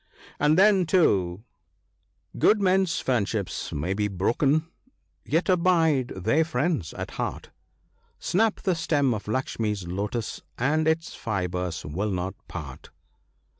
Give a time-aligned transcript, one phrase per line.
[0.39, 1.43] "And then, too,
[1.89, 2.05] ''*
[2.39, 4.65] Good men's friendships may be broken,
[5.25, 7.51] yet abide they friends at heart;
[8.17, 12.89] Snap the stem of Luxmee's lotus, and its fibres will not part.